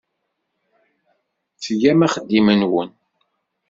[1.63, 2.89] Tgam axeddim-nwen.